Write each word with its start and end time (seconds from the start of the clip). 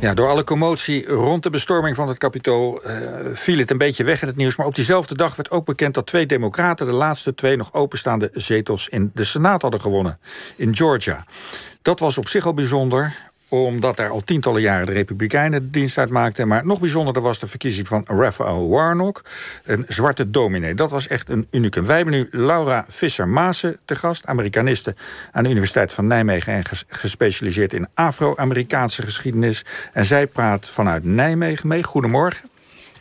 Ja, 0.00 0.14
door 0.14 0.28
alle 0.28 0.44
commotie 0.44 1.06
rond 1.06 1.42
de 1.42 1.50
bestorming 1.50 1.96
van 1.96 2.08
het 2.08 2.18
kapitool 2.18 2.80
uh, 2.86 2.96
viel 3.32 3.58
het 3.58 3.70
een 3.70 3.78
beetje 3.78 4.04
weg 4.04 4.22
in 4.22 4.28
het 4.28 4.36
nieuws. 4.36 4.56
Maar 4.56 4.66
op 4.66 4.74
diezelfde 4.74 5.16
dag 5.16 5.36
werd 5.36 5.50
ook 5.50 5.64
bekend 5.64 5.94
dat 5.94 6.06
twee 6.06 6.26
democraten 6.26 6.86
de 6.86 6.92
laatste 6.92 7.34
twee 7.34 7.56
nog 7.56 7.72
openstaande 7.72 8.30
zetels 8.32 8.88
in 8.88 9.10
de 9.14 9.24
Senaat 9.24 9.62
hadden 9.62 9.80
gewonnen. 9.80 10.18
In 10.56 10.76
Georgia. 10.76 11.24
Dat 11.82 12.00
was 12.00 12.18
op 12.18 12.28
zich 12.28 12.46
al 12.46 12.54
bijzonder 12.54 13.30
omdat 13.48 13.98
er 13.98 14.08
al 14.08 14.20
tientallen 14.20 14.60
jaren 14.60 14.86
de 14.86 14.92
Republikeinen 14.92 15.62
de 15.62 15.70
dienst 15.70 15.98
uitmaakten. 15.98 16.48
Maar 16.48 16.66
nog 16.66 16.80
bijzonderder 16.80 17.22
was 17.22 17.38
de 17.38 17.46
verkiezing 17.46 17.88
van 17.88 18.04
Raphael 18.06 18.68
Warnock, 18.68 19.24
een 19.64 19.84
zwarte 19.88 20.30
dominee. 20.30 20.74
Dat 20.74 20.90
was 20.90 21.08
echt 21.08 21.28
een 21.28 21.46
unicum. 21.50 21.86
Wij 21.86 21.96
hebben 21.96 22.14
nu 22.14 22.28
Laura 22.30 22.84
Visser-Maassen 22.88 23.78
te 23.84 23.96
gast, 23.96 24.26
Amerikaniste 24.26 24.94
aan 25.32 25.42
de 25.42 25.50
Universiteit 25.50 25.92
van 25.92 26.06
Nijmegen 26.06 26.52
en 26.52 26.62
gespecialiseerd 26.88 27.72
in 27.72 27.88
Afro-Amerikaanse 27.94 29.02
geschiedenis. 29.02 29.64
En 29.92 30.04
zij 30.04 30.26
praat 30.26 30.68
vanuit 30.68 31.04
Nijmegen 31.04 31.68
mee. 31.68 31.82
Goedemorgen. 31.82 32.55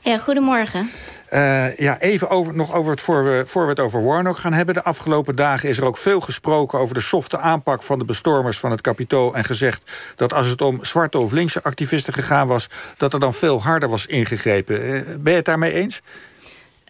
Ja, 0.06 0.18
goedemorgen. 0.18 0.90
Uh, 1.34 1.78
ja, 1.78 2.00
even 2.00 2.30
over, 2.30 2.56
nog 2.56 2.74
over 2.74 2.92
het, 2.92 3.02
voor 3.02 3.24
we, 3.24 3.46
voor 3.46 3.64
we 3.64 3.70
het 3.70 3.80
over 3.80 4.04
Warnock 4.04 4.38
gaan 4.38 4.54
hebben. 4.54 4.76
De 4.76 4.84
afgelopen 4.84 5.36
dagen 5.36 5.70
is 5.70 5.78
er 5.78 5.86
ook 5.86 5.98
veel 5.98 6.20
gesproken 6.20 6.80
over 6.80 6.94
de 6.94 7.02
softe 7.02 7.38
aanpak 7.38 7.84
van 7.84 8.00
de 8.00 8.06
bestormers 8.06 8.58
van 8.58 8.72
het 8.72 8.82
kapitool. 8.82 9.36
En 9.36 9.44
gezegd 9.44 9.92
dat 10.16 10.34
als 10.34 10.48
het 10.48 10.62
om 10.62 10.84
zwarte 10.84 11.18
of 11.18 11.32
linkse 11.32 11.64
activisten 11.64 12.14
gegaan 12.14 12.48
was, 12.48 12.68
dat 12.98 13.14
er 13.14 13.20
dan 13.20 13.34
veel 13.34 13.62
harder 13.62 13.90
was 13.90 14.06
ingegrepen. 14.06 14.86
Uh, 14.86 15.02
ben 15.20 15.32
je 15.32 15.38
het 15.38 15.46
daarmee 15.46 15.74
eens? 15.74 16.02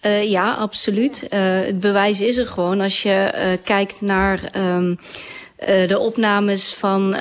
Uh, 0.05 0.23
ja, 0.23 0.53
absoluut. 0.53 1.25
het 1.29 1.79
bewijs 1.79 2.21
is 2.21 2.38
er 2.38 2.47
gewoon 2.47 2.81
als 2.81 3.03
je 3.03 3.57
kijkt 3.63 4.02
naar 4.02 4.39
um, 4.55 4.99
de 5.88 5.99
opnames 5.99 6.73
van 6.73 7.16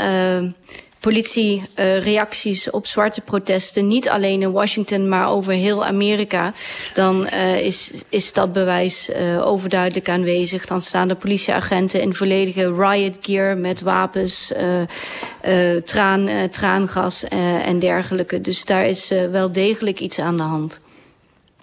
politiereacties 1.04 2.70
op 2.70 2.86
zwarte 2.86 3.20
protesten, 3.20 3.86
niet 3.86 4.08
alleen 4.08 4.42
in 4.42 4.52
Washington, 4.52 5.08
maar 5.08 5.28
over 5.28 5.52
heel 5.52 5.84
Amerika, 5.84 6.52
dan 6.94 7.28
uh, 7.32 7.60
is, 7.60 7.90
is 8.08 8.32
dat 8.32 8.52
bewijs 8.52 9.10
uh, 9.10 9.46
overduidelijk 9.46 10.08
aanwezig. 10.08 10.66
Dan 10.66 10.82
staan 10.82 11.08
de 11.08 11.14
politieagenten 11.14 12.00
in 12.00 12.14
volledige 12.14 12.74
riot 12.74 13.18
gear 13.20 13.56
met 13.56 13.80
wapens, 13.80 14.52
uh, 15.44 15.76
traan, 15.76 16.48
traangas 16.50 17.24
en 17.64 17.78
dergelijke. 17.78 18.40
Dus 18.40 18.64
daar 18.64 18.86
is 18.86 19.12
wel 19.30 19.52
degelijk 19.52 20.00
iets 20.00 20.18
aan 20.18 20.36
de 20.36 20.42
hand. 20.42 20.80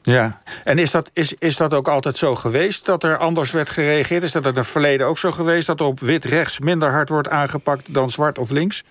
Ja, 0.02 0.42
en 0.64 0.80
is 0.80 0.92
dat, 0.92 1.10
is, 1.14 1.34
is 1.40 1.58
dat 1.58 1.74
ook 1.74 1.88
altijd 1.88 2.18
zo 2.18 2.36
geweest 2.36 2.86
dat 2.86 3.04
er 3.04 3.18
anders 3.18 3.52
werd 3.52 3.70
gereageerd? 3.70 4.24
Is 4.24 4.32
dat 4.32 4.46
in 4.46 4.56
het 4.56 4.68
verleden 4.68 5.08
ook 5.08 5.18
zo 5.18 5.32
geweest 5.32 5.68
dat 5.68 5.80
er 5.80 5.86
op 5.86 6.00
wit 6.00 6.26
rechts 6.26 6.60
minder 6.60 6.92
hard 6.92 7.10
wordt 7.10 7.30
aangepakt 7.30 7.94
dan 7.94 8.10
zwart 8.10 8.38
of 8.38 8.50
links? 8.50 8.84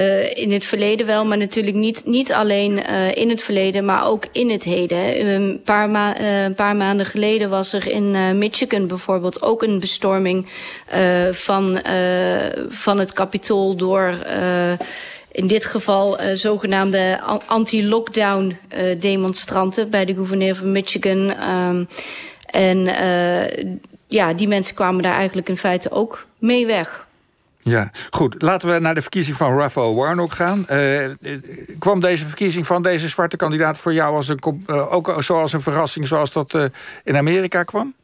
Uh, 0.00 0.36
in 0.36 0.52
het 0.52 0.64
verleden 0.64 1.06
wel, 1.06 1.26
maar 1.26 1.36
natuurlijk 1.36 1.76
niet, 1.76 2.02
niet 2.04 2.32
alleen 2.32 2.72
uh, 2.90 3.14
in 3.14 3.28
het 3.28 3.42
verleden, 3.42 3.84
maar 3.84 4.06
ook 4.06 4.24
in 4.32 4.50
het 4.50 4.62
heden. 4.62 5.26
Een 5.28 5.60
paar, 5.64 5.88
uh, 6.20 6.42
een 6.42 6.54
paar 6.54 6.76
maanden 6.76 7.06
geleden 7.06 7.50
was 7.50 7.72
er 7.72 7.86
in 7.86 8.38
Michigan 8.38 8.86
bijvoorbeeld 8.86 9.42
ook 9.42 9.62
een 9.62 9.80
bestorming 9.80 10.46
van, 11.30 11.80
van 12.68 12.98
het 12.98 13.12
kapitool 13.12 13.76
door 13.76 14.14
in 15.32 15.46
dit 15.46 15.64
geval 15.64 16.18
zogenaamde 16.34 17.20
anti-lockdown 17.46 18.56
demonstranten 18.98 19.90
bij 19.90 20.04
de 20.04 20.14
gouverneur 20.14 20.56
van 20.56 20.72
Michigan. 20.72 21.34
Um, 21.68 21.88
en 22.50 22.78
ja, 24.06 24.32
die 24.32 24.48
mensen 24.48 24.74
kwamen 24.74 25.02
daar 25.02 25.14
eigenlijk 25.14 25.48
in 25.48 25.56
feite 25.56 25.90
ook 25.90 26.26
mee 26.38 26.66
weg. 26.66 27.06
Ja, 27.68 27.90
goed. 28.10 28.42
Laten 28.42 28.72
we 28.72 28.78
naar 28.78 28.94
de 28.94 29.00
verkiezing 29.00 29.36
van 29.36 29.58
Raphael 29.58 29.94
Warnock 29.94 30.32
gaan. 30.32 30.66
Uh, 30.70 31.00
kwam 31.78 32.00
deze 32.00 32.24
verkiezing 32.24 32.66
van 32.66 32.82
deze 32.82 33.08
zwarte 33.08 33.36
kandidaat 33.36 33.78
voor 33.78 33.92
jou 33.92 34.14
als 34.14 34.28
een, 34.28 34.38
uh, 34.66 34.92
ook 34.92 35.14
zoals 35.18 35.52
een 35.52 35.60
verrassing 35.60 36.06
zoals 36.06 36.32
dat 36.32 36.54
uh, 36.54 36.64
in 37.04 37.16
Amerika 37.16 37.62
kwam? 37.62 37.94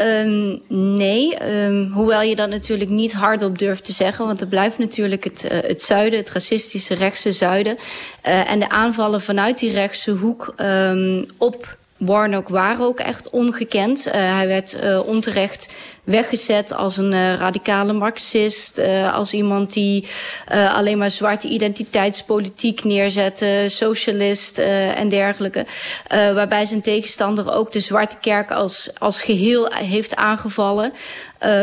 Um, 0.00 0.62
nee, 0.68 1.50
um, 1.64 1.90
hoewel 1.92 2.22
je 2.22 2.36
dat 2.36 2.48
natuurlijk 2.48 2.90
niet 2.90 3.12
hardop 3.12 3.58
durft 3.58 3.84
te 3.84 3.92
zeggen... 3.92 4.26
want 4.26 4.40
het 4.40 4.48
blijft 4.48 4.78
natuurlijk 4.78 5.24
het, 5.24 5.44
het 5.48 5.82
zuiden, 5.82 6.18
het 6.18 6.30
racistische 6.30 6.94
rechtse 6.94 7.32
zuiden. 7.32 7.78
En 8.22 8.58
de 8.58 8.68
aanvallen 8.68 9.20
vanuit 9.20 9.58
die 9.58 9.72
rechtse 9.72 10.10
hoek 10.10 10.54
um, 10.60 11.26
op 11.38 11.76
Warnock 12.04 12.48
waren 12.48 12.84
ook 12.84 13.00
echt 13.00 13.30
ongekend. 13.30 14.06
Uh, 14.06 14.12
hij 14.12 14.46
werd 14.46 14.76
uh, 14.84 15.06
onterecht 15.06 15.68
weggezet 16.04 16.74
als 16.74 16.96
een 16.96 17.12
uh, 17.12 17.34
radicale 17.34 17.92
marxist, 17.92 18.78
uh, 18.78 19.14
als 19.14 19.32
iemand 19.32 19.72
die 19.72 20.08
uh, 20.52 20.74
alleen 20.76 20.98
maar 20.98 21.10
zwarte 21.10 21.48
identiteitspolitiek 21.48 22.84
neerzette, 22.84 23.64
socialist 23.68 24.58
en 24.58 25.08
dergelijke. 25.08 25.66
waarbij 26.08 26.64
zijn 26.64 26.82
tegenstander 26.82 27.54
ook 27.54 27.72
de 27.72 27.80
zwarte 27.80 28.16
kerk 28.20 28.50
als, 28.50 28.90
als 28.98 29.22
geheel 29.22 29.72
heeft 29.72 30.16
aangevallen. 30.16 30.92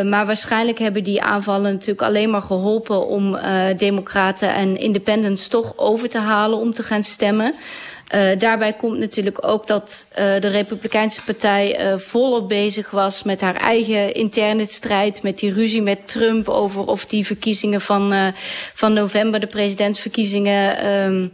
maar 0.06 0.26
waarschijnlijk 0.26 0.80
hebben 0.80 1.04
die 1.04 1.22
aanvallen 1.22 1.72
natuurlijk 1.72 2.02
alleen 2.02 2.30
maar 2.30 2.42
geholpen 2.42 3.08
om 3.08 3.40
democraten 3.78 4.54
en 4.54 4.78
independents 4.78 5.48
toch 5.48 5.74
over 5.78 6.10
te 6.10 6.20
halen 6.20 6.58
om 6.58 6.74
te 6.74 6.84
gaan 6.84 7.04
stemmen. 7.04 7.56
Uh, 8.16 8.40
daarbij 8.40 8.74
komt 8.74 8.98
natuurlijk 8.98 9.48
ook 9.48 9.68
dat 9.68 10.08
uh, 10.12 10.16
de 10.16 10.48
Republikeinse 10.48 11.24
partij 11.24 11.92
uh, 11.92 11.98
volop 11.98 12.48
bezig 12.48 12.90
was 12.90 13.24
met 13.24 13.42
haar 13.42 13.56
eigen 13.56 14.14
interne 14.14 14.66
strijd, 14.66 15.22
met 15.22 15.40
die 15.40 15.54
ruzie 15.54 15.82
met 15.82 16.08
Trump 16.08 16.50
over 16.50 16.86
of 16.86 17.06
die 17.06 17.26
verkiezingen 17.26 17.82
van, 17.82 18.34
van 18.74 18.94
november, 18.94 19.40
de 19.40 19.48
presidentsverkiezingen, 19.48 20.88
um, 20.92 21.32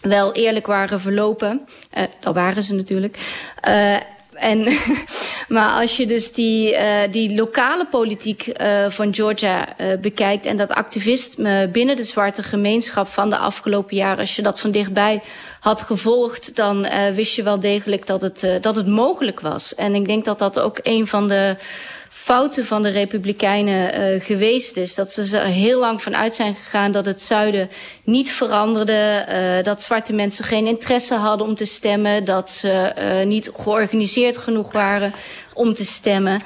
wel 0.00 0.32
eerlijk 0.32 0.66
waren 0.66 1.00
verlopen. 1.00 1.66
dat 2.20 2.34
waren 2.34 2.62
ze 2.62 2.74
natuurlijk. 2.74 3.18
En, 4.40 4.64
maar 5.50 5.80
als 5.80 5.96
je 5.96 6.06
dus 6.06 6.32
die, 6.32 6.72
uh, 6.72 7.00
die 7.10 7.34
lokale 7.34 7.86
politiek 7.86 8.46
uh, 8.46 8.88
van 8.88 9.14
Georgia 9.14 9.68
uh, 9.80 9.98
bekijkt... 10.00 10.46
en 10.46 10.56
dat 10.56 10.70
activisme 10.70 11.68
binnen 11.68 11.96
de 11.96 12.04
zwarte 12.04 12.42
gemeenschap 12.42 13.06
van 13.06 13.30
de 13.30 13.36
afgelopen 13.36 13.96
jaren... 13.96 14.18
als 14.18 14.36
je 14.36 14.42
dat 14.42 14.60
van 14.60 14.70
dichtbij 14.70 15.22
had 15.60 15.82
gevolgd... 15.82 16.56
dan 16.56 16.86
wist 17.14 17.34
je 17.34 17.42
wel 17.42 17.60
degelijk 17.60 18.06
dat 18.06 18.22
het, 18.22 18.46
dat 18.60 18.76
het 18.76 18.86
mogelijk 18.86 19.40
was. 19.40 19.74
En 19.74 19.94
ik 19.94 20.06
denk 20.06 20.24
dat 20.24 20.38
dat 20.38 20.60
ook 20.60 20.78
een 20.82 21.06
van 21.06 21.28
de 21.28 21.56
fouten 22.20 22.66
van 22.66 22.82
de 22.82 22.88
Republikeinen 22.88 24.14
uh, 24.14 24.20
geweest 24.20 24.76
is. 24.76 24.94
Dat 24.94 25.12
ze 25.12 25.38
er 25.38 25.46
heel 25.46 25.80
lang 25.80 26.02
van 26.02 26.16
uit 26.16 26.34
zijn 26.34 26.54
gegaan 26.54 26.92
dat 26.92 27.06
het 27.06 27.20
zuiden 27.20 27.68
niet 28.04 28.32
veranderde. 28.32 29.26
Uh, 29.28 29.64
dat 29.64 29.82
zwarte 29.82 30.12
mensen 30.12 30.44
geen 30.44 30.66
interesse 30.66 31.14
hadden 31.14 31.46
om 31.46 31.54
te 31.54 31.64
stemmen. 31.64 32.24
Dat 32.24 32.48
ze 32.48 32.92
uh, 32.98 33.26
niet 33.26 33.50
georganiseerd 33.56 34.38
genoeg 34.38 34.72
waren 34.72 35.12
om 35.54 35.74
te 35.74 35.84
stemmen. 35.84 36.42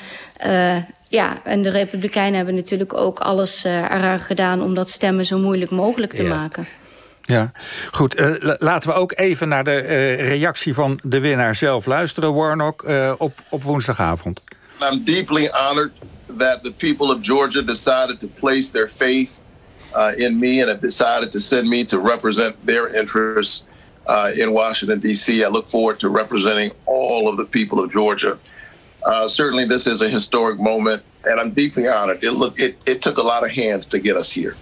ja, 1.09 1.41
en 1.45 1.63
de 1.63 1.71
Republikeinen 1.71 2.37
hebben 2.37 2.55
natuurlijk 2.55 2.95
ook 2.95 3.19
alles 3.19 3.65
eraan 3.65 4.21
gedaan... 4.21 4.63
om 4.63 4.75
dat 4.75 4.89
stemmen 4.89 5.27
zo 5.27 5.39
moeilijk 5.39 5.71
mogelijk 5.71 6.13
te 6.13 6.23
ja. 6.23 6.35
maken. 6.35 6.67
Ja, 7.23 7.53
goed. 7.91 8.21
Uh, 8.21 8.35
laten 8.59 8.91
we 8.91 8.97
ook 8.97 9.13
even 9.17 9.49
naar 9.49 9.65
de 9.65 9.83
uh, 9.83 10.29
reactie 10.29 10.75
van 10.75 10.99
de 11.03 11.21
winnaar 11.21 11.55
zelf 11.55 11.87
luisteren, 11.87 12.35
Warnock, 12.35 12.83
uh, 12.83 13.13
op, 13.19 13.33
op 13.49 13.63
woensdagavond. 13.63 14.43
I'm 14.85 15.03
deeply 15.05 15.49
honored 15.51 15.93
that 16.29 16.63
the 16.63 16.71
people 16.71 17.11
of 17.11 17.23
Georgia 17.23 17.63
decided 17.63 18.21
to 18.21 18.29
place 18.29 18.71
their 18.71 18.87
faith 18.87 19.41
uh, 19.95 20.13
in 20.17 20.39
me 20.39 20.61
and 20.61 20.69
have 20.69 20.81
decided 20.81 21.33
to 21.33 21.41
send 21.41 21.69
me 21.69 21.85
to 21.85 21.99
represent 21.99 22.61
their 22.63 22.95
interests 22.95 23.65
uh, 24.07 24.33
in 24.37 24.53
Washington, 24.53 25.01
D.C. 25.01 25.45
I 25.45 25.49
look 25.49 25.67
forward 25.67 26.01
to 26.01 26.09
representing 26.09 26.73
all 26.87 27.29
of 27.29 27.37
the 27.37 27.45
people 27.45 27.81
of 27.81 27.91
Georgia. 27.91 28.39
Uh, 29.05 29.29
certainly, 29.29 29.65
this 29.65 29.87
is 29.87 30.03
a 30.03 30.09
historic 30.09 30.59
moment, 30.59 31.03
and 31.25 31.41
I'm 31.41 31.53
deeply 31.53 31.89
honored. 31.89 32.23
It, 32.23 32.33
look, 32.33 32.61
it, 32.61 32.79
it 32.87 33.03
took 33.03 33.19
a 33.19 33.23
lot 33.23 33.45
of 33.45 33.51
hands 33.51 33.87
to 33.89 33.99
get 33.99 34.17
us 34.17 34.31
here. 34.31 34.57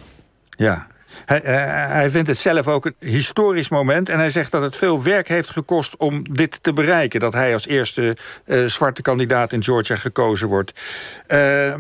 Yeah. 0.59 0.87
Hij, 1.33 1.43
uh, 1.43 1.93
hij, 1.93 2.11
vindt 2.11 2.29
het 2.29 2.39
zelf 2.39 2.69
ook 2.69 2.85
een 2.87 2.95
historisch 2.99 3.69
moment. 3.69 4.09
En 4.09 4.19
hij 4.19 4.31
zegt 4.31 4.51
dat 4.51 4.63
het 4.63 4.77
veel 4.77 5.03
werk 5.03 5.29
heeft 5.29 5.51
gekost 5.51 5.97
om 5.97 6.35
dit 6.35 6.63
te 6.63 6.73
bereiken. 6.73 7.21
Dat 7.21 7.33
hij 7.33 7.53
als 7.53 7.67
eerste 7.67 8.17
uh, 8.45 8.67
zwarte 8.67 9.03
kandidaat 9.03 9.53
in 9.53 9.63
Georgia 9.63 9.97
gekozen 9.97 10.49
wordt. 10.49 10.81
Uh, 11.29 11.75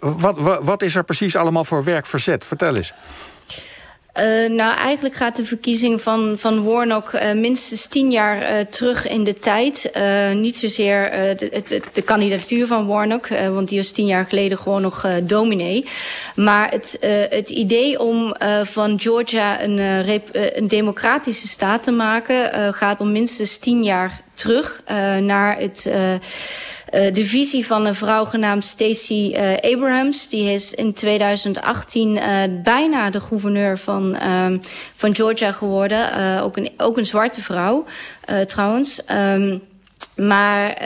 wat, 0.00 0.38
wat, 0.38 0.64
wat, 0.64 0.82
is 0.82 0.96
er 0.96 1.04
precies 1.04 1.36
allemaal 1.36 1.64
voor 1.64 1.84
werk 1.84 2.06
verzet? 2.06 2.44
Vertel 2.44 2.76
eens. 2.76 2.94
Uh, 4.18 4.50
nou, 4.50 4.76
eigenlijk 4.76 5.14
gaat 5.14 5.36
de 5.36 5.44
verkiezing 5.44 6.00
van, 6.00 6.34
van 6.38 6.64
Warnock 6.64 7.12
uh, 7.12 7.32
minstens 7.32 7.86
tien 7.86 8.10
jaar 8.10 8.58
uh, 8.58 8.66
terug 8.66 9.08
in 9.08 9.24
de 9.24 9.38
tijd. 9.38 9.90
niet 10.34 10.56
zozeer 10.56 11.10
de, 11.36 11.62
de, 11.68 11.82
de, 11.92 12.02
kandidatuur 12.02 12.66
van 12.66 12.86
Warnock, 12.86 13.28
want 13.28 13.68
die 13.68 13.78
was 13.78 13.90
tien 13.90 14.06
jaar 14.06 14.24
geleden 14.24 14.58
gewoon 14.58 14.82
nog 14.82 15.06
dominee. 15.22 15.84
Maar 16.34 16.70
het, 16.70 16.98
het 17.30 17.50
idee 17.50 18.00
om 18.00 18.34
van 18.62 19.00
Georgia 19.00 19.62
een, 19.62 19.78
een 20.56 20.68
democratische 20.68 21.48
staat 21.48 21.82
te 21.82 21.90
maken 21.90 22.74
gaat 22.74 23.00
om 23.00 23.12
minstens 23.12 23.58
tien 23.58 23.84
jaar 23.84 24.20
terug 24.34 24.82
naar 25.20 25.58
het 25.58 25.90
de 26.90 27.24
visie 27.24 27.66
van 27.66 27.86
een 27.86 27.94
vrouw 27.94 28.24
genaamd 28.24 28.64
Stacey 28.64 29.58
Abrams. 29.60 30.28
Die 30.28 30.52
is 30.52 30.74
in 30.74 30.92
2018 30.92 32.20
bijna 32.62 33.10
de 33.10 33.20
gouverneur 33.20 33.78
van, 33.78 34.14
ehm, 34.14 34.58
van 34.96 35.14
Georgia 35.14 35.52
geworden. 35.52 36.40
ook, 36.42 36.56
een, 36.56 36.70
ook 36.76 36.96
een 36.96 37.06
zwarte 37.06 37.42
vrouw 37.42 37.84
trouwens. 38.46 39.04
Ehm, 39.04 39.58
maar 40.16 40.76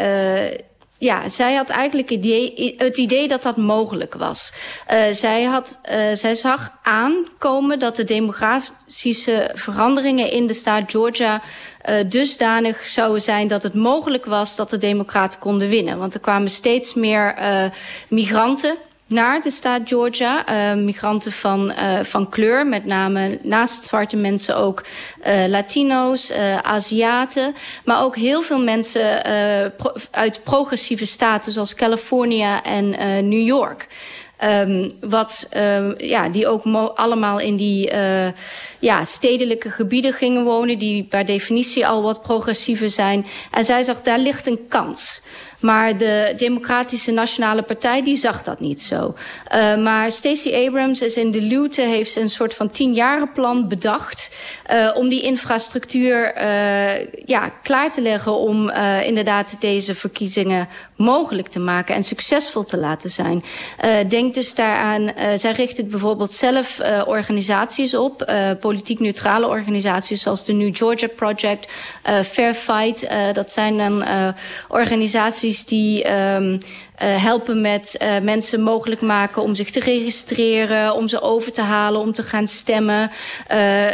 ja, 1.05 1.29
zij 1.29 1.55
had 1.55 1.69
eigenlijk 1.69 2.11
idee, 2.11 2.75
het 2.79 2.99
idee 2.99 3.29
dat 3.29 3.43
dat 3.43 3.57
mogelijk 3.57 4.15
was. 4.15 4.53
Uh, 4.93 5.13
zij, 5.13 5.43
had, 5.45 5.81
uh, 5.91 6.13
zij 6.13 6.35
zag 6.35 6.73
aankomen 6.83 7.79
dat 7.79 7.97
de 7.97 8.05
demografische 8.05 9.51
veranderingen 9.55 10.31
in 10.31 10.47
de 10.47 10.55
staat 10.55 10.91
Georgia 10.91 11.35
uh, 11.35 11.43
dusdanig 12.09 12.89
zouden 12.89 13.23
zijn 13.23 13.49
dat 13.49 13.63
het 13.63 13.75
mogelijk 13.75 14.25
was 14.25 14.57
dat 14.57 14.71
de 14.71 14.79
democraten 14.79 15.39
konden 15.39 15.69
winnen. 15.69 15.99
Want 15.99 16.15
er 16.15 16.21
kwamen 16.21 16.51
steeds 16.51 16.95
meer 16.95 17.35
migranten 18.09 18.75
naar 19.07 19.43
de 19.43 19.51
staat 19.51 19.81
Georgia. 19.85 20.45
Uh, 20.49 20.83
migranten 20.83 21.33
van, 21.33 21.73
van 22.03 22.29
kleur, 22.29 22.67
met 22.67 22.85
name 22.85 23.39
naast 23.43 23.85
zwarte 23.85 24.17
mensen 24.17 24.57
ook 24.57 24.85
Latino's, 25.49 26.33
Aziaten. 26.63 27.55
Maar 27.85 28.03
ook 28.03 28.17
heel 28.17 28.43
veel 28.43 28.63
mensen 28.63 29.25
uit 30.11 30.41
progressieve 30.43 31.07
staten 31.07 31.53
zoals 31.53 31.75
California 31.75 32.63
en 32.63 32.89
New 33.29 33.47
York. 33.47 33.87
Um, 34.43 34.91
wat, 35.01 35.49
um, 35.57 35.95
ja, 35.99 36.29
die 36.29 36.49
ook 36.49 36.65
allemaal 36.95 37.39
in 37.39 37.57
die 37.57 37.93
uh, 37.93 38.27
ja, 38.79 39.05
stedelijke 39.05 39.71
gebieden 39.71 40.13
gingen 40.13 40.45
wonen... 40.45 40.79
die 40.79 41.05
per 41.05 41.27
definitie 41.27 41.87
al 41.87 42.03
wat 42.03 42.23
progressiever 42.23 42.91
zijn. 42.91 43.27
En 43.51 43.65
zij 43.65 43.83
zag, 43.83 44.03
daar 44.03 44.19
ligt 44.19 44.47
een 44.47 44.67
kans. 44.69 45.23
Maar 45.65 45.97
de 45.97 46.35
Democratische 46.37 47.13
Nationale 47.13 47.63
Partij 47.63 48.03
die 48.03 48.17
zag 48.17 48.43
dat 48.43 48.61
niet 48.61 48.81
zo. 48.83 49.15
Uh, 49.55 49.77
maar 49.77 50.11
Stacey 50.11 50.67
Abrams 50.67 51.03
is 51.03 51.17
in 51.17 51.31
de 51.31 51.41
Luwte 51.41 51.81
heeft 51.81 52.17
een 52.17 52.31
soort 52.31 52.55
van 52.55 52.71
tienjarenplan 52.71 53.69
bedacht... 53.69 54.35
Uh, 54.73 54.91
om 54.95 55.09
die 55.09 55.23
infrastructuur 55.23 56.35
uh, 56.37 57.07
ja, 57.27 57.49
klaar 57.63 57.93
te 57.93 58.01
leggen 58.01 58.33
om 58.33 58.71
inderdaad 59.05 59.57
deze 59.61 59.95
verkiezingen 59.95 60.69
mogelijk 60.97 61.49
te 61.49 61.59
maken 61.59 61.95
en 61.95 62.05
succesvol 62.05 62.65
te 62.65 62.77
laten 62.77 63.11
zijn. 63.11 63.45
denk 64.09 64.35
dus 64.35 64.55
daaraan, 64.55 65.13
zij 65.39 65.53
richt 65.53 65.77
het 65.77 65.91
bijvoorbeeld 65.91 66.31
zelf 66.31 66.81
organisaties 67.07 67.95
op, 67.95 68.33
politiek 68.61 69.01
neutrale 69.01 69.47
organisaties 69.47 70.23
zoals 70.23 70.45
de 70.45 70.53
New 70.53 70.77
Georgia 70.77 71.09
Project, 71.17 71.73
Fair 72.25 72.55
Fight. 72.55 73.09
dat 73.33 73.53
zijn 73.53 73.77
dan 73.77 74.05
organisaties 74.69 75.54
die 75.63 76.13
um, 76.13 76.61
uh, 77.03 77.23
helpen 77.23 77.61
met 77.61 77.97
uh, 78.03 78.19
mensen 78.19 78.61
mogelijk 78.61 79.01
maken 79.01 79.43
om 79.43 79.55
zich 79.55 79.71
te 79.71 79.81
registreren, 79.81 80.95
om 80.95 81.09
ze 81.09 81.21
over 81.21 81.53
te 81.53 81.63
halen, 81.63 82.01
om 82.01 82.13
te 82.13 82.23
gaan 82.23 82.47
stemmen. 82.47 83.11
Uh, 83.53 83.87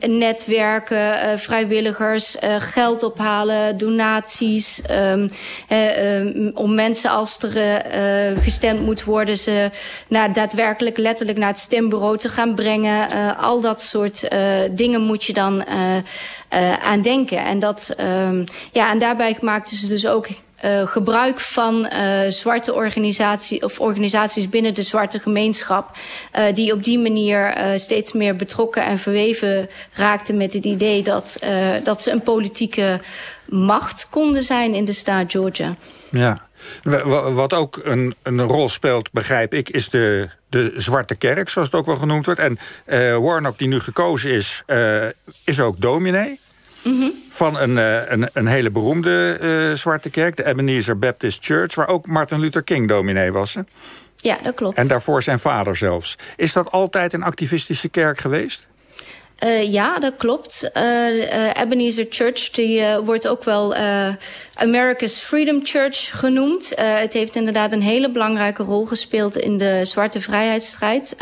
netwerken, 0.00 1.38
vrijwilligers, 1.38 2.36
geld 2.58 3.02
ophalen, 3.02 3.78
donaties. 3.78 4.82
Um, 4.90 5.30
um, 5.68 6.50
om 6.54 6.74
mensen 6.74 7.10
als 7.10 7.42
er 7.42 7.84
gestemd 8.42 8.80
moet 8.80 9.04
worden, 9.04 9.38
ze 9.38 9.70
naar, 10.08 10.32
daadwerkelijk 10.32 10.98
letterlijk 10.98 11.38
naar 11.38 11.48
het 11.48 11.58
stembureau 11.58 12.18
te 12.18 12.28
gaan 12.28 12.54
brengen. 12.54 13.36
al 13.36 13.60
dat 13.60 13.80
soort 13.80 14.28
dingen 14.70 15.00
moet 15.00 15.24
je 15.24 15.32
dan 15.32 15.64
aan 16.82 17.00
denken. 17.02 17.44
En, 17.44 17.58
dat, 17.58 17.96
ja, 18.72 18.90
en 18.90 18.98
daarbij 18.98 19.36
maakten 19.40 19.76
ze 19.76 19.86
dus 19.86 20.06
ook 20.06 20.26
uh, 20.64 20.86
gebruik 20.86 21.40
van 21.40 21.90
uh, 21.92 22.20
zwarte 22.28 22.72
organisaties 22.72 23.60
of 23.60 23.80
organisaties 23.80 24.48
binnen 24.48 24.74
de 24.74 24.82
zwarte 24.82 25.18
gemeenschap. 25.18 25.96
Uh, 26.38 26.54
die 26.54 26.72
op 26.72 26.84
die 26.84 26.98
manier 26.98 27.54
steeds 27.76 28.12
meer 28.12 28.36
betrokken 28.36 28.84
en 28.84 28.98
verweven 28.98 29.68
raakten 29.92 30.36
met 30.36 30.52
het 30.52 30.64
idee 30.64 31.02
dat, 31.02 31.40
dat 31.84 32.02
ze 32.02 32.10
een 32.10 32.22
politieke 32.22 33.00
macht 33.48 34.08
konden 34.10 34.42
zijn 34.42 34.74
in 34.74 34.84
de 34.84 34.92
staat 34.92 35.30
Georgia. 35.30 35.76
Ja, 36.10 36.48
wat 37.32 37.52
ook 37.52 37.80
een, 37.82 38.14
een 38.22 38.40
rol 38.40 38.68
speelt, 38.68 39.12
begrijp 39.12 39.54
ik, 39.54 39.68
is 39.68 39.88
de, 39.88 40.28
de 40.48 40.72
Zwarte 40.76 41.14
Kerk, 41.14 41.48
zoals 41.48 41.68
het 41.68 41.80
ook 41.80 41.86
wel 41.86 41.96
genoemd 41.96 42.26
wordt. 42.26 42.40
En 42.40 42.58
Warnock, 43.22 43.58
die 43.58 43.68
nu 43.68 43.80
gekozen 43.80 44.30
is, 44.30 44.62
is 45.44 45.60
ook 45.60 45.80
dominee. 45.80 46.40
Mm 46.82 47.12
Van 47.28 47.58
een, 47.58 47.70
uh, 47.70 48.10
een, 48.10 48.28
een, 48.32 48.46
hele 48.46 48.70
beroemde 48.70 49.38
uh, 49.42 49.76
zwarte 49.76 50.10
kerk, 50.10 50.36
de 50.36 50.44
Ebenezer 50.44 50.98
Baptist 50.98 51.44
Church, 51.44 51.74
waar 51.74 51.88
ook 51.88 52.06
Martin 52.06 52.40
Luther 52.40 52.62
King 52.62 52.88
dominee 52.88 53.32
was. 53.32 53.54
Hè? 53.54 53.60
Ja, 54.16 54.38
dat 54.42 54.54
klopt. 54.54 54.76
En 54.76 54.88
daarvoor 54.88 55.22
zijn 55.22 55.38
vader 55.38 55.76
zelfs. 55.76 56.16
Is 56.36 56.52
dat 56.52 56.70
altijd 56.70 57.12
een 57.12 57.22
activistische 57.22 57.88
kerk 57.88 58.18
geweest? 58.18 58.66
Uh, 59.44 59.72
ja, 59.72 59.98
dat 59.98 60.16
klopt. 60.16 60.70
Uh, 60.76 61.60
Ebenezer 61.60 62.06
Church 62.10 62.50
die, 62.50 62.82
wordt 63.04 63.28
ook 63.28 63.44
wel 63.44 63.74
America's 64.54 65.18
Freedom 65.18 65.60
Church 65.62 66.18
genoemd. 66.18 66.72
het 66.76 67.12
heeft 67.12 67.36
inderdaad 67.36 67.72
een 67.72 67.82
hele 67.82 68.10
belangrijke 68.10 68.62
rol 68.62 68.84
gespeeld 68.84 69.36
in 69.36 69.58
de 69.58 69.84
zwarte 69.84 70.20
vrijheidsstrijd. 70.20 71.16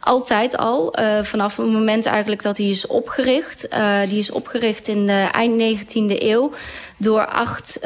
altijd 0.00 0.56
al, 0.56 0.94
vanaf 1.22 1.56
het 1.56 1.66
moment 1.66 2.06
eigenlijk 2.06 2.42
dat 2.42 2.56
hij 2.56 2.68
is 2.68 2.86
opgericht. 2.86 3.68
die 4.08 4.18
is 4.18 4.30
opgericht 4.30 4.88
in 4.88 5.06
de 5.06 5.28
eind 5.32 5.78
19e 5.78 6.22
eeuw 6.22 6.52
door 6.98 7.26
acht 7.26 7.78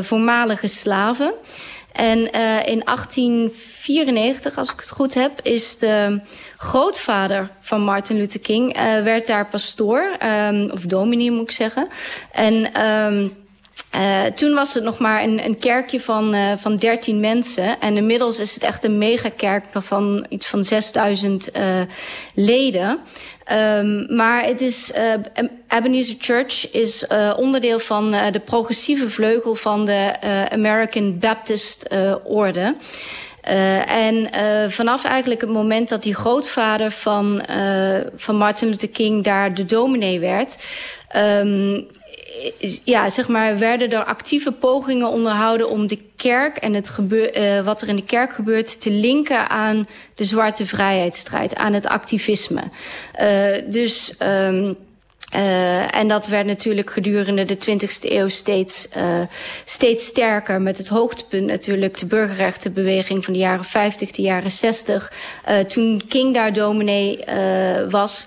voormalige 0.00 0.66
slaven. 0.66 1.32
En 1.92 2.18
uh, 2.18 2.66
in 2.66 2.82
1894, 2.84 4.58
als 4.58 4.72
ik 4.72 4.80
het 4.80 4.90
goed 4.90 5.14
heb, 5.14 5.40
is 5.42 5.78
de 5.78 6.20
grootvader 6.56 7.50
van 7.60 7.80
Martin 7.80 8.16
Luther 8.16 8.40
King... 8.40 8.76
Uh, 8.76 9.02
werd 9.02 9.26
daar 9.26 9.46
pastoor, 9.46 10.16
um, 10.48 10.70
of 10.70 10.80
dominee 10.80 11.30
moet 11.30 11.42
ik 11.42 11.50
zeggen. 11.50 11.88
En... 12.32 12.84
Um, 12.86 13.46
uh, 13.94 14.24
toen 14.24 14.54
was 14.54 14.74
het 14.74 14.84
nog 14.84 14.98
maar 14.98 15.22
een, 15.22 15.44
een 15.44 15.58
kerkje 15.58 16.00
van, 16.00 16.34
uh, 16.34 16.52
van 16.56 16.76
13 16.76 17.20
mensen. 17.20 17.80
En 17.80 17.96
inmiddels 17.96 18.38
is 18.40 18.54
het 18.54 18.62
echt 18.62 18.84
een 18.84 18.98
megakerk 18.98 19.64
van 19.72 20.26
iets 20.28 20.46
van 20.46 20.64
6000 20.64 21.56
uh, 21.56 21.62
leden. 22.34 22.98
Um, 23.52 24.16
maar 24.16 24.44
het 24.44 24.60
is, 24.60 24.92
Ebenezer 25.68 26.16
Church 26.18 26.72
is 26.72 27.06
onderdeel 27.36 27.78
van 27.78 28.10
de 28.10 28.40
progressieve 28.44 29.08
vleugel 29.08 29.54
van 29.54 29.84
de 29.84 30.12
American 30.50 31.18
Baptist 31.18 31.88
Orde. 32.24 32.74
Uh, 33.48 33.90
en 33.90 34.14
uh, 34.14 34.70
vanaf 34.70 35.04
eigenlijk 35.04 35.40
het 35.40 35.50
moment 35.50 35.88
dat 35.88 36.02
die 36.02 36.14
grootvader 36.14 36.90
van, 36.90 37.42
uh, 37.50 37.96
van 38.16 38.36
Martin 38.36 38.68
Luther 38.68 38.88
King 38.88 39.24
daar 39.24 39.54
de 39.54 39.64
dominee 39.64 40.20
werd... 40.20 40.56
Um, 41.16 41.86
ja, 42.84 43.10
zeg 43.10 43.28
maar, 43.28 43.58
werden 43.58 43.90
er 43.90 44.04
actieve 44.04 44.52
pogingen 44.52 45.08
onderhouden 45.08 45.68
om 45.68 45.86
de 45.86 45.98
kerk 46.16 46.56
en 46.56 46.74
het 46.74 46.88
gebeur, 46.88 47.58
uh, 47.58 47.64
wat 47.64 47.82
er 47.82 47.88
in 47.88 47.96
de 47.96 48.04
kerk 48.04 48.32
gebeurt 48.32 48.80
te 48.80 48.90
linken 48.90 49.48
aan 49.48 49.86
de 50.14 50.24
zwarte 50.24 50.66
vrijheidsstrijd, 50.66 51.54
aan 51.54 51.72
het 51.72 51.86
activisme. 51.86 52.62
Uh, 53.20 53.72
dus. 53.72 54.14
Uh, 54.18 54.74
en 55.94 56.08
dat 56.08 56.28
werd 56.28 56.46
natuurlijk 56.46 56.90
gedurende 56.90 57.44
de 57.44 57.56
20e 57.56 58.12
eeuw 58.12 58.28
steeds, 58.28 58.88
steeds 59.64 60.06
sterker. 60.06 60.60
Met 60.60 60.78
het 60.78 60.88
hoogtepunt 60.88 61.46
natuurlijk 61.46 61.98
de 61.98 62.06
burgerrechtenbeweging 62.06 63.24
van 63.24 63.32
de 63.32 63.38
jaren 63.38 63.64
50, 63.64 64.10
de 64.10 64.22
jaren 64.22 64.50
60. 64.50 65.12
Uh, 65.48 65.58
toen 65.58 66.02
King 66.08 66.34
daar 66.34 66.52
dominee 66.52 67.24
was, 67.88 68.26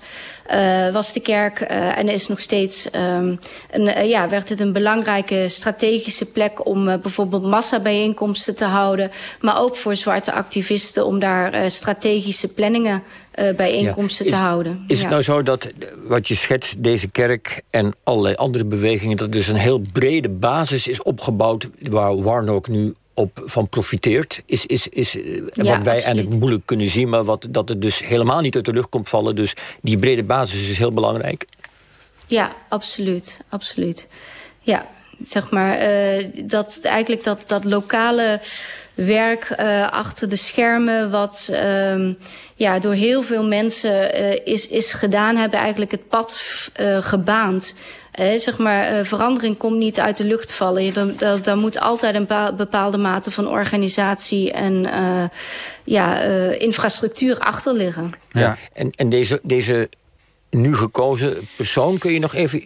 was 0.92 1.12
de 1.12 1.20
kerk 1.20 1.60
uh, 1.60 1.98
en 1.98 2.08
is 2.08 2.28
nog 2.28 2.40
steeds 2.40 2.88
um, 2.94 3.38
een, 3.70 3.82
uh, 3.82 4.08
ja, 4.08 4.28
werd 4.28 4.48
het 4.48 4.60
een 4.60 4.72
belangrijke 4.72 5.48
strategische 5.48 6.30
plek 6.30 6.66
om 6.66 6.84
bijvoorbeeld 6.84 7.42
massabijeenkomsten 7.42 8.56
te 8.56 8.64
houden, 8.64 9.10
maar 9.40 9.60
ook 9.60 9.76
voor 9.76 9.96
zwarte 9.96 10.32
activisten 10.32 11.06
om 11.06 11.18
daar 11.18 11.70
strategische 11.70 12.48
planningen 12.48 13.02
uh, 13.34 13.54
bijeenkomsten 13.56 14.24
ja. 14.24 14.30
is, 14.30 14.36
te 14.36 14.44
houden. 14.44 14.84
Is 14.86 15.00
het 15.00 15.10
nou 15.10 15.22
zo 15.22 15.42
dat 15.42 15.72
wat 16.08 16.28
je 16.28 16.34
schetst, 16.34 16.82
deze 16.82 17.08
kerk 17.08 17.62
en 17.70 17.92
allerlei 18.04 18.34
andere 18.34 18.64
bewegingen, 18.64 19.16
dat 19.16 19.32
dus 19.32 19.48
een 19.48 19.56
heel 19.56 19.82
brede 19.92 20.28
basis 20.28 20.86
is 20.86 21.02
opgebouwd 21.02 21.68
waar 21.80 22.22
Warnock 22.22 22.68
nu 22.68 22.94
op 23.14 23.42
van 23.44 23.68
profiteert, 23.68 24.42
is, 24.46 24.66
is, 24.66 24.88
is 24.88 25.12
ja, 25.12 25.20
wat 25.20 25.54
wij 25.54 25.66
absoluut. 25.76 25.86
eigenlijk 25.86 26.38
moeilijk 26.38 26.66
kunnen 26.66 26.88
zien, 26.88 27.08
maar 27.08 27.24
wat, 27.24 27.46
dat 27.50 27.68
het 27.68 27.82
dus 27.82 28.06
helemaal 28.06 28.40
niet 28.40 28.54
uit 28.54 28.64
de 28.64 28.72
lucht 28.72 28.88
komt 28.88 29.08
vallen. 29.08 29.34
Dus 29.36 29.54
die 29.80 29.98
brede 29.98 30.22
basis 30.22 30.68
is 30.68 30.78
heel 30.78 30.92
belangrijk. 30.92 31.46
Ja, 32.26 32.52
absoluut. 32.68 33.40
absoluut. 33.48 34.08
Ja, 34.60 34.86
zeg 35.22 35.50
maar, 35.50 35.92
uh, 35.92 36.26
dat 36.44 36.80
eigenlijk 36.82 37.24
dat, 37.24 37.44
dat 37.46 37.64
lokale 37.64 38.40
werk 38.94 39.54
uh, 39.60 39.90
achter 39.90 40.28
de 40.28 40.36
schermen, 40.36 41.10
wat 41.10 41.48
uh, 41.50 42.14
ja, 42.54 42.78
door 42.78 42.92
heel 42.92 43.22
veel 43.22 43.44
mensen 43.44 44.20
uh, 44.20 44.46
is, 44.46 44.68
is 44.68 44.92
gedaan, 44.92 45.36
hebben 45.36 45.58
eigenlijk 45.58 45.90
het 45.90 46.08
pad 46.08 46.40
gebaand 47.00 47.74
Uh, 48.20 48.38
zeg 48.38 48.58
maar, 48.58 49.06
verandering 49.06 49.56
komt 49.56 49.76
niet 49.76 50.00
uit 50.00 50.16
de 50.16 50.24
lucht 50.24 50.52
vallen. 50.52 51.16
Daar 51.42 51.56
moet 51.56 51.80
altijd 51.80 52.14
een 52.14 52.56
bepaalde 52.56 52.96
mate 52.96 53.30
van 53.30 53.48
organisatie 53.48 54.52
en 54.52 54.88
ja, 55.84 56.20
infrastructuur 56.50 57.38
achter 57.38 57.74
liggen. 57.74 58.12
Ja, 58.30 58.56
en, 58.72 58.90
en 58.90 59.08
deze, 59.08 59.40
deze 59.42 59.88
nu 60.50 60.76
gekozen 60.76 61.48
persoon, 61.56 61.98
kun 61.98 62.12
je 62.12 62.18
nog 62.18 62.34
even 62.34 62.62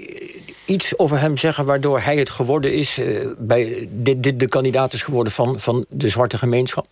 iets 0.65 0.99
over 0.99 1.21
hem 1.21 1.37
zeggen 1.37 1.65
waardoor 1.65 2.01
hij 2.01 2.17
het 2.17 2.31
geworden 2.31 2.73
is, 2.73 3.01
bij 3.39 3.89
dit, 3.91 4.23
dit 4.23 4.41
de 4.41 4.49
kandidaat 4.49 4.93
is 4.93 5.03
geworden 5.03 5.33
van, 5.33 5.61
van 5.61 5.85
de 5.89 6.09
zwarte 6.09 6.39
gemeenschap? 6.39 6.87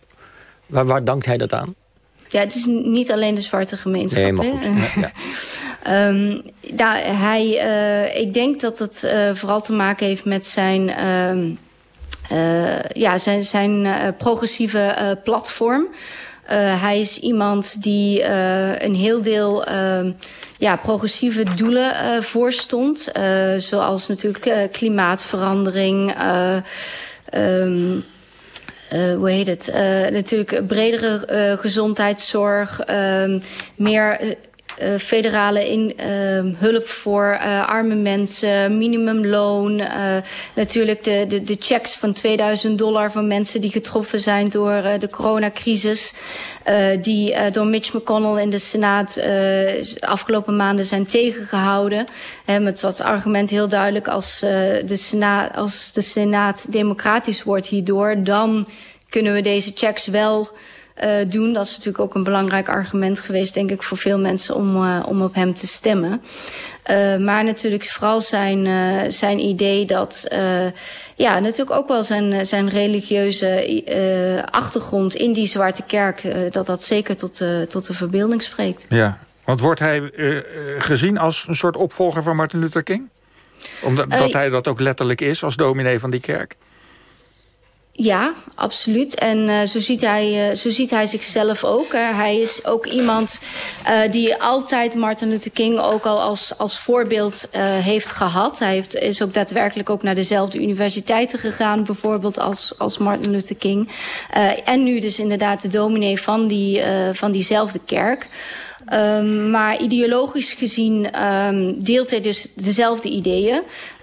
Waar, 0.65 0.85
waar 0.85 1.03
dankt 1.03 1.25
hij 1.25 1.37
dat 1.37 1.53
aan? 1.53 1.75
Ja, 2.27 2.39
het 2.39 2.55
is 2.55 2.65
niet 2.65 3.11
alleen 3.11 3.35
de 3.35 3.41
zwarte 3.41 3.77
gemeenschap. 3.77 4.23
Nee, 4.23 4.33
maar 4.33 4.45
goed. 4.45 4.65
Ja. 4.95 5.11
um, 5.89 6.41
hij, 7.19 7.65
uh, 7.65 8.21
ik 8.21 8.33
denk 8.33 8.61
dat 8.61 8.79
het 8.79 9.03
uh, 9.05 9.29
vooral 9.33 9.61
te 9.61 9.73
maken 9.73 10.05
heeft 10.05 10.25
met 10.25 10.45
zijn, 10.45 10.89
uh, 12.31 12.79
ja, 12.79 13.17
zijn, 13.17 13.43
zijn 13.43 13.87
progressieve 14.17 15.17
platform. 15.23 15.87
hij 16.79 16.99
is 16.99 17.19
iemand 17.19 17.83
die 17.83 18.23
een 18.83 18.95
heel 18.95 19.21
deel 19.21 19.65
ehm, 19.65 20.11
ja, 20.57 20.75
progressieve 20.75 21.43
doelen 21.55 22.23
voorstond. 22.23 23.11
zoals 23.57 24.07
natuurlijk 24.07 24.71
klimaatverandering... 24.71 26.13
Um, 27.33 28.03
hoe 28.89 29.29
heet 29.29 29.47
het? 29.47 29.67
Uh, 29.67 29.75
natuurlijk 30.07 30.67
bredere 30.67 31.27
uh, 31.31 31.59
gezondheidszorg, 31.59 32.79
ehm, 32.79 33.39
meer 33.75 34.35
uh, 34.81 34.97
federale 34.97 35.69
in, 35.69 35.93
uh, 35.99 36.59
hulp 36.59 36.87
voor 36.87 37.37
uh, 37.41 37.67
arme 37.67 37.95
mensen, 37.95 38.77
minimumloon. 38.77 39.81
natuurlijk 40.55 41.03
de, 41.03 41.25
de, 41.27 41.43
de 41.43 41.55
checks 41.59 41.95
van 41.95 42.13
2000 42.13 42.77
dollar 42.77 43.11
van 43.11 43.27
mensen 43.27 43.61
die 43.61 43.71
getroffen 43.71 44.19
zijn 44.19 44.49
door 44.49 44.81
de 44.99 45.09
coronacrisis. 45.09 46.15
die 47.01 47.51
door 47.51 47.65
Mitch 47.65 47.93
McConnell 47.93 48.41
in 48.41 48.49
de 48.49 48.57
Senaat 48.57 49.13
de 49.13 49.97
afgelopen 49.99 50.55
maanden 50.55 50.85
zijn 50.85 51.07
tegengehouden. 51.07 52.05
met 52.45 52.81
wat 52.81 53.01
argument 53.01 53.49
heel 53.49 53.67
duidelijk 53.67 54.07
als, 54.07 54.39
de 54.39 55.49
als 55.55 55.93
de 55.93 56.01
Senaat 56.01 56.71
democratisch 56.71 57.43
wordt 57.43 57.67
hierdoor, 57.67 58.23
dan 58.23 58.67
kunnen 59.09 59.33
we 59.33 59.41
deze 59.41 59.71
checks 59.75 60.07
wel 60.07 60.49
uh, 61.03 61.29
doen. 61.29 61.53
Dat 61.53 61.65
is 61.65 61.71
natuurlijk 61.71 61.99
ook 61.99 62.15
een 62.15 62.23
belangrijk 62.23 62.69
argument 62.69 63.19
geweest, 63.19 63.53
denk 63.53 63.71
ik, 63.71 63.83
voor 63.83 63.97
veel 63.97 64.19
mensen 64.19 64.55
om, 64.55 64.75
uh, 64.75 65.03
om 65.05 65.21
op 65.21 65.35
hem 65.35 65.53
te 65.53 65.67
stemmen. 65.67 66.21
Uh, 66.91 67.17
maar 67.17 67.43
natuurlijk 67.43 67.85
vooral 67.85 68.21
zijn, 68.21 69.11
zijn 69.11 69.39
idee 69.39 69.85
dat, 69.85 70.27
ja, 71.15 71.39
natuurlijk 71.39 71.77
ook 71.77 71.87
wel 71.87 72.03
zijn, 72.03 72.45
zijn 72.45 72.69
religieuze 72.69 74.47
achtergrond 74.51 75.15
in 75.15 75.33
die 75.33 75.47
Zwarte 75.47 75.83
Kerk, 75.83 76.23
dat 76.51 76.65
dat 76.65 76.83
zeker 76.83 77.15
tot, 77.15 77.41
tot 77.69 77.87
de 77.87 77.93
verbeelding 77.93 78.41
spreekt. 78.41 78.85
Ja, 78.89 79.19
want 79.43 79.59
wordt 79.59 79.79
hij 79.79 80.11
gezien 80.77 81.17
als 81.17 81.45
een 81.47 81.55
soort 81.55 81.77
opvolger 81.77 82.23
van 82.23 82.35
Martin 82.35 82.59
Luther 82.59 82.83
King? 82.83 83.09
Omdat 83.81 84.09
dat 84.09 84.33
hij 84.33 84.49
dat 84.49 84.67
ook 84.67 84.79
letterlijk 84.79 85.21
is 85.21 85.43
als 85.43 85.55
dominee 85.55 85.99
van 85.99 86.11
die 86.11 86.19
kerk? 86.19 86.55
Ja, 87.97 88.33
absoluut. 88.55 89.15
En 89.15 89.37
uh, 89.37 89.61
zo, 89.61 89.79
ziet 89.79 90.01
hij, 90.01 90.49
uh, 90.49 90.55
zo 90.55 90.69
ziet 90.69 90.89
hij 90.89 91.05
zichzelf 91.05 91.63
ook. 91.63 91.91
Hij 91.93 92.37
is 92.37 92.65
ook 92.65 92.85
iemand 92.85 93.39
die 94.11 94.35
altijd 94.35 94.95
Martin 94.95 95.29
Luther 95.29 95.51
King 95.51 95.79
ook 95.79 96.05
al 96.05 96.21
als, 96.21 96.57
als 96.57 96.79
voorbeeld 96.79 97.47
heeft 97.61 98.07
gehad. 98.07 98.59
Hij 98.59 98.73
heeft, 98.73 98.95
is 98.95 99.21
ook 99.21 99.33
daadwerkelijk 99.33 99.89
ook 99.89 100.03
naar 100.03 100.15
dezelfde 100.15 100.61
universiteiten 100.61 101.39
gegaan, 101.39 101.83
bijvoorbeeld 101.83 102.39
als, 102.39 102.73
als 102.77 102.97
Martin 102.97 103.31
Luther 103.31 103.55
King. 103.55 103.89
en 104.65 104.83
nu 104.83 104.99
dus 104.99 105.19
inderdaad 105.19 105.61
de 105.61 105.67
dominee 105.67 106.21
van, 106.21 106.47
die, 106.47 106.81
van 107.13 107.31
diezelfde 107.31 107.79
kerk. 107.85 108.27
Um, 108.93 109.49
maar 109.49 109.81
ideologisch 109.81 110.53
gezien 110.53 111.23
um, 111.25 111.83
deelt 111.83 112.09
hij 112.09 112.21
dus 112.21 112.53
dezelfde 112.53 113.09
ideeën. 113.09 113.61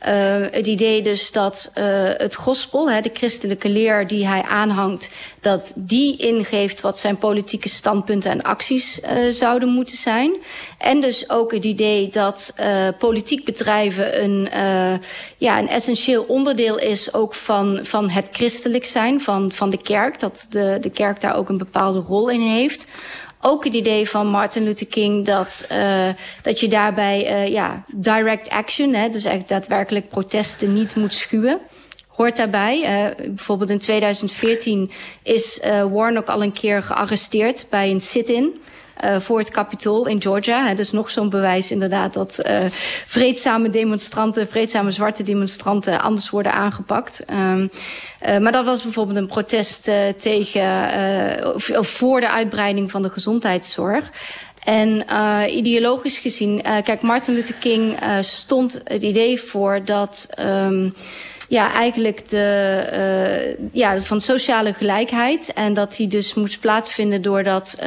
Uh, 0.09 0.47
het 0.51 0.67
idee 0.67 1.03
dus 1.03 1.33
dat 1.33 1.73
uh, 1.79 1.85
het 2.17 2.35
gospel, 2.35 2.91
hè, 2.91 3.01
de 3.01 3.11
christelijke 3.12 3.69
leer 3.69 4.07
die 4.07 4.27
hij 4.27 4.43
aanhangt... 4.43 5.11
dat 5.41 5.73
die 5.77 6.17
ingeeft 6.17 6.81
wat 6.81 6.99
zijn 6.99 7.19
politieke 7.19 7.69
standpunten 7.69 8.31
en 8.31 8.43
acties 8.43 9.01
uh, 9.01 9.31
zouden 9.31 9.69
moeten 9.69 9.97
zijn. 9.97 10.37
En 10.79 11.01
dus 11.01 11.31
ook 11.31 11.53
het 11.53 11.65
idee 11.65 12.09
dat 12.09 12.55
politiek 12.99 13.45
bedrijven 13.45 14.23
een, 14.23 14.49
ja, 15.37 15.59
een 15.59 15.69
essentieel 15.69 16.23
onderdeel 16.23 16.79
is... 16.79 17.15
ook 17.15 17.35
van, 17.35 17.79
van 17.83 18.11
het 18.11 18.29
christelijk 18.33 18.85
zijn, 18.85 19.21
van, 19.21 19.53
van 19.53 19.71
de 19.71 19.83
kerk. 19.83 20.21
Dat 20.21 20.47
de, 20.51 20.79
de 20.81 20.91
kerk 20.91 21.21
daar 21.21 21.37
ook 21.37 21.49
een 21.49 21.59
bepaalde 21.59 21.99
rol 21.99 22.31
in 22.31 22.41
heeft 22.41 22.87
ook 23.45 23.65
het 23.65 23.75
idee 23.75 24.09
van 24.09 24.27
Martin 24.27 24.63
Luther 24.63 24.87
King 24.87 25.27
dat, 25.27 25.67
uh, 25.73 26.09
dat 26.43 26.61
je 26.61 26.69
daarbij 26.69 27.31
uh, 27.31 27.53
ja, 27.53 27.85
direct 27.95 28.49
action, 28.49 28.95
hè, 28.95 29.09
dus 29.09 29.25
eigenlijk 29.25 29.49
daadwerkelijk 29.49 30.09
protesten 30.09 30.73
niet 30.73 30.97
moet 30.97 31.15
schuwen. 31.15 31.61
Hoort 32.07 32.37
daarbij. 32.37 32.81
Uh, 32.81 33.27
bijvoorbeeld 33.27 33.71
in 33.71 33.79
2014 33.79 34.91
is 35.23 35.61
Warnock 35.91 36.29
al 36.29 36.43
een 36.43 36.53
keer 36.53 36.83
gearresteerd 36.83 37.67
bij 37.71 37.91
een 37.91 38.01
sit-in. 38.01 38.61
Uh, 39.05 39.21
voor 39.21 39.39
het 39.39 39.51
Capitool 39.51 40.07
in 40.07 40.23
Georgia. 40.23 40.69
Dat 40.69 40.79
is 40.79 40.93
nog 40.93 41.11
zo'n 41.11 41.29
bewijs 41.29 41.71
inderdaad 41.71 42.13
dat 42.13 42.41
uh, 42.47 42.59
vreedzame 43.07 43.69
demonstranten, 43.69 44.49
vreedzame 44.49 44.91
zwarte 44.91 45.23
demonstranten 45.23 46.01
anders 46.01 46.31
worden 46.31 46.53
aangepakt. 46.53 47.25
Um, 47.31 47.71
uh, 48.27 48.39
maar 48.39 48.53
dat 48.53 48.65
was 48.65 48.83
bijvoorbeeld 48.83 49.19
een 49.19 49.27
protest 49.27 49.91
tegen, 50.19 50.65
of, 51.55 51.71
of, 51.71 51.89
voor 51.89 52.21
de 52.21 52.31
uitbreiding 52.31 52.91
van 52.91 53.03
de 53.03 53.11
gezondheidszorg. 53.11 54.11
En 54.65 55.05
ideologisch 55.49 56.19
gezien, 56.19 56.63
kijk, 56.63 57.01
Martin 57.01 57.35
Luther 57.35 57.55
King 57.55 57.99
stond 58.21 58.81
het 58.85 59.03
idee 59.03 59.41
voor 59.41 59.85
dat 59.85 60.29
um, 60.39 60.95
ja, 61.49 61.73
eigenlijk 61.73 62.29
de, 62.29 63.57
ja, 63.73 64.01
van 64.01 64.21
sociale 64.21 64.73
gelijkheid. 64.73 65.53
En 65.55 65.75
dat 65.75 65.97
die 65.97 66.09
dus 66.09 66.35
moest 66.35 66.61
plaatsvinden 66.61 67.23
doordat 67.23 67.79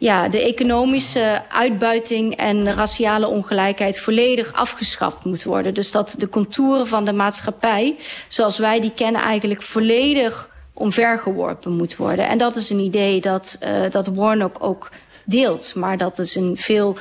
ja, 0.00 0.28
de 0.28 0.42
economische 0.42 1.42
uitbuiting 1.48 2.36
en 2.36 2.74
raciale 2.74 3.28
ongelijkheid 3.28 4.00
volledig 4.00 4.52
afgeschaft 4.52 5.24
moet 5.24 5.42
worden. 5.44 5.74
Dus 5.74 5.90
dat 5.90 6.14
de 6.18 6.28
contouren 6.28 6.86
van 6.86 7.04
de 7.04 7.12
maatschappij, 7.12 7.96
zoals 8.28 8.58
wij 8.58 8.80
die 8.80 8.92
kennen, 8.92 9.20
eigenlijk 9.20 9.62
volledig 9.62 10.50
omvergeworpen 10.72 11.76
moet 11.76 11.96
worden. 11.96 12.28
En 12.28 12.38
dat 12.38 12.56
is 12.56 12.70
een 12.70 12.78
idee 12.78 13.20
dat, 13.20 13.58
uh, 13.62 13.90
dat 13.90 14.06
Warnock 14.06 14.56
ook 14.60 14.90
deelt. 15.30 15.72
Maar 15.74 15.96
dat 15.96 16.18
is 16.18 16.34
een 16.34 16.56
veel 16.56 16.96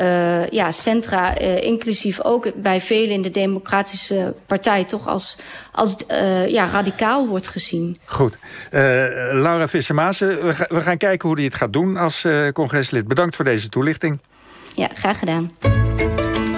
uh, 0.00 0.48
ja, 0.48 0.70
centra, 0.70 1.40
uh, 1.40 1.62
inclusief 1.62 2.20
ook 2.22 2.62
bij 2.62 2.80
velen 2.80 3.10
in 3.10 3.22
de 3.22 3.30
Democratische 3.30 4.34
Partij, 4.46 4.84
toch 4.84 5.08
als, 5.08 5.36
als 5.72 5.96
uh, 6.10 6.48
ja, 6.48 6.68
radicaal 6.68 7.26
wordt 7.26 7.48
gezien. 7.48 7.98
Goed. 8.04 8.38
Laura 8.70 9.68
Vissermazen, 9.68 10.28
we, 10.28 10.66
we, 10.68 10.80
gaan 10.80 10.96
kijken 10.96 11.28
hoe 11.28 11.36
hij 11.36 11.46
het 11.46 11.54
gaat 11.54 11.72
doen 11.72 11.96
als 11.96 12.26
congreslid. 12.52 13.08
Bedankt 13.08 13.36
voor 13.36 13.44
deze 13.44 13.68
toelichting. 13.68 14.18
Ja, 14.74 14.88
graag 14.94 15.18
gedaan. 15.18 15.50